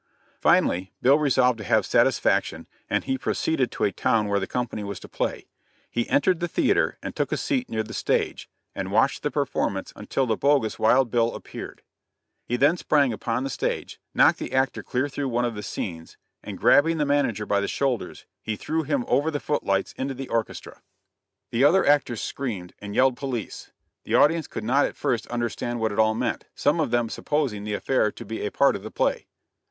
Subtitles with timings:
[0.39, 4.83] Finally, Bill resolved to have satisfaction and he proceeded to a town where the company
[4.83, 5.47] was to play;
[5.91, 9.93] he entered the theater and took a seat near the stage, and watched the performance
[9.95, 11.83] until the bogus Wild Bill appeared.
[12.47, 16.17] He then sprang upon the stage, knocked the actor clear through one of the scenes,
[16.43, 20.15] and grabbing the manager by the shoulders he threw him over the foot lights into
[20.15, 20.81] the orchestra.
[21.51, 23.69] [Illustration: GETTING SATISFACTION.] The other actors screamed and yelled "Police!"
[24.05, 27.65] The audience could not at first understand what it all meant, some of them supposing
[27.65, 29.27] the affair to be a part of the play.